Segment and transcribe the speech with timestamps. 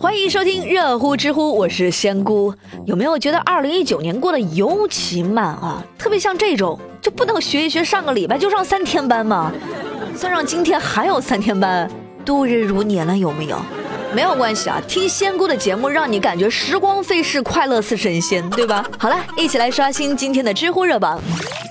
[0.00, 2.54] 欢迎收听热乎知乎，我是仙姑。
[2.86, 5.84] 有没有觉得二零一九年过得尤其慢啊？
[5.98, 9.52] 特别像这种，就不能学一学上个礼拜就上三天班吗？
[10.16, 11.86] 算上今天还有三天班，
[12.24, 13.58] 度日如年了，有没有？
[14.14, 18.82] 没有关系啊，听仙姑的节目，让你感觉时光飞逝，快乐似神仙，对吧？
[18.98, 21.20] 好了，一起来刷新今天的知乎热榜。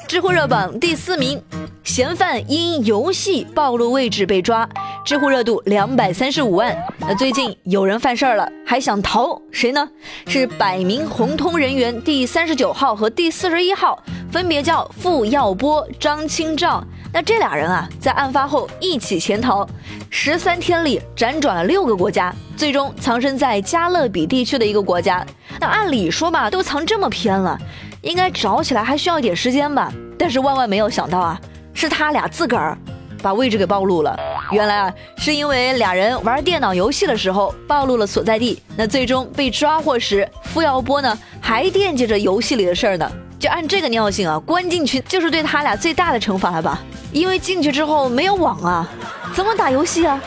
[0.07, 1.41] 知乎热榜第四名，
[1.84, 4.70] 嫌犯因游戏暴露位置被抓。
[5.09, 6.77] 知乎热度两百三十五万。
[6.99, 9.41] 那最近有人犯事儿了，还想逃？
[9.51, 9.89] 谁呢？
[10.27, 13.97] 是百名红通人员第三十九号和第四十一号，
[14.31, 16.83] 分别叫傅耀波、张清照。
[17.11, 19.67] 那这俩人啊，在案发后一起潜逃，
[20.11, 25.25] 十三天里辗转了六个国家，最终藏身在加勒比地区的一个国家。
[25.59, 27.57] 那按理说吧，都藏这么偏了，
[28.03, 29.91] 应该找起来还需要一点时间吧？
[30.19, 31.41] 但是万万没有想到啊，
[31.73, 32.78] 是他俩自个儿
[33.23, 34.16] 把位置给暴露了。
[34.52, 43.11] 原来啊，是因为俩人玩电脑游戏的时候暴露了所在地，那最终被抓获时，付耀波呢还惦记着游戏里的事儿呢。
[43.39, 46.81] 就按这个尿性啊，关进去就是对他俩最大的惩罚了吧？
[47.11, 48.89] 因为进去之后没有网啊，
[49.33, 50.22] 怎么打游戏啊？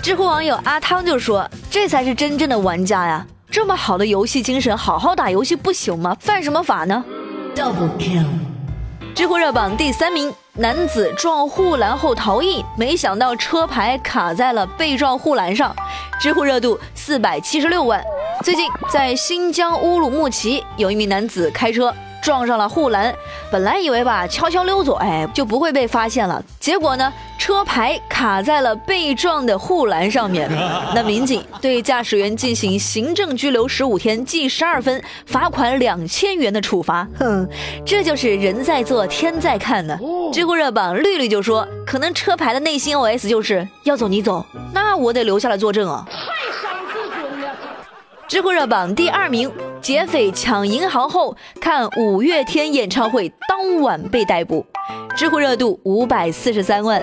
[0.00, 3.26] 知乎网友阿汤就说：“这才是真正的玩家呀！
[3.50, 6.16] 这么好的游戏精神，好好打游戏不行吗？
[6.20, 7.04] 犯什么法呢
[7.56, 8.24] ？”Double kill。
[9.14, 10.32] 知乎热榜第三名。
[10.58, 15.72] 男子撞护栏后逃逸，没想到车牌卡在了被撞护栏上，
[16.20, 18.02] 知乎热度四百七十六万。
[18.42, 21.94] 最近在新疆乌鲁木齐，有一名男子开车。
[22.20, 23.14] 撞上了护栏，
[23.50, 26.42] 本来以为吧悄悄溜走，哎就不会被发现了。
[26.58, 27.10] 结果呢，
[27.48, 30.46] 车牌卡在了被撞的护栏上面。
[30.94, 37.08] 那民警对驾驶员进行行政拘留十五天，记十二分，罚款两千元的处罚。
[37.18, 37.48] 哼，
[37.86, 39.98] 这就是人在做天在看呢。
[40.30, 46.06] 知乎热榜绿绿就说，可能车牌的内心 OS 就是要走你走，那我得留下来作证啊。
[46.06, 47.56] 太伤自尊了。
[48.28, 49.50] 知乎热榜第二名。
[49.80, 54.66] 劫匪抢银行后，看五月天演唱会当晚被逮捕，
[55.16, 57.00] 知乎热度五百四十三万。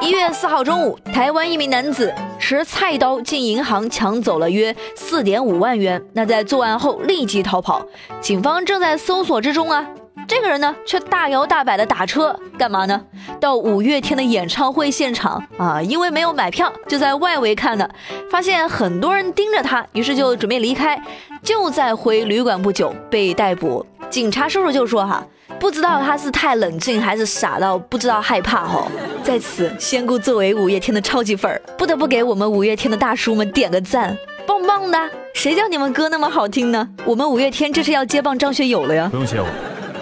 [0.00, 7.84] 一月四号中午，台湾一名男子持菜刀进银行抢走了约四点五万元，那在作案后立即逃跑，
[8.20, 9.86] 警方正在搜索之中啊。
[10.26, 13.00] 这个人呢，却大摇大摆的打车，干嘛呢？
[13.40, 15.82] 到五月天的演唱会现场啊！
[15.82, 17.88] 因为没有买票，就在外围看的，
[18.30, 21.00] 发现很多人盯着他，于是就准备离开。
[21.42, 23.84] 就在回旅馆不久被逮捕。
[24.10, 25.26] 警察叔叔就说：“哈，
[25.58, 28.86] 不知道他是太冷静，还是傻到不知道害怕。”哈，
[29.22, 34.16] 在此，仙姑作为五月天的超级粉儿，不得不给我们五月天的大叔们点个赞，
[34.46, 35.10] 棒棒的！
[35.34, 36.88] 谁叫你们歌那么好听呢？
[37.04, 39.08] 我们五月天这是要接棒张学友了呀！
[39.10, 39.46] 不用谢我。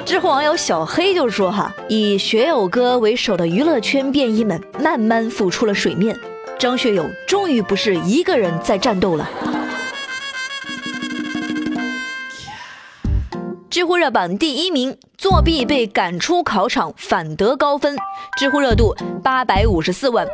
[0.04, 6.14] 知乎网友小黑就说：“哈，以学友哥为首的娱乐圈便衣们慢慢浮出了水面，
[6.58, 9.30] 张学友终于不是一个人在战斗了。”
[13.82, 17.96] 知乎热榜第一名，作弊被赶出考场，反得高分，
[18.38, 18.94] 知乎热度
[19.24, 20.24] 八百五十四万。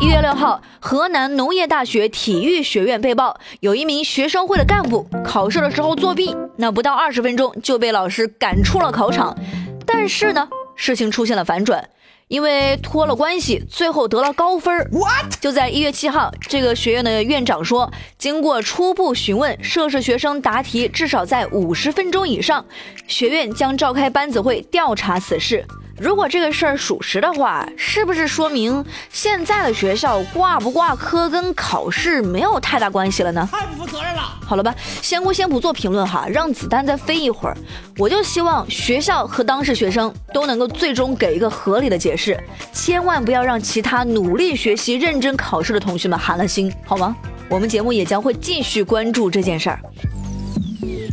[0.00, 9.36] 一月六号，河南农业大学体育学院被曝有一名学生会的干部考试的时候作弊，那不到二十分钟就被老师赶出了考场。
[9.84, 11.86] 但是呢，事情出现了反转。
[12.28, 14.76] 因为托了关系，最后得了高分。
[14.92, 15.40] What？
[15.40, 22.64] 就在一月七号，这个学院的院长说，经过初步询问，涉事学生答题至少在五十分钟以上，
[23.06, 25.66] 学院将召开班子会调查此事。
[25.98, 33.48] 如果这个事儿属实的话，是不是说明现在的学校挂不挂科跟考试没有太大关系了呢？
[33.50, 33.97] 太不负责任了。
[34.46, 37.56] 好了吧，仙姑先不做评论哈，让子弹再飞一会儿。
[37.96, 42.38] 我就希望学校和当事学生都能够最终给一个合理的解释，
[42.72, 47.14] 千万不要让其他努力学习、认真考试的同学们寒了心，好吗？
[47.50, 49.80] 我们节目也将会继续关注这件事儿。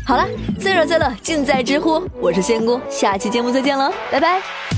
[0.06, 0.28] 好了，
[0.60, 4.75] 最热最乐尽在知乎，我是仙姑，下期节目再见了，拜拜。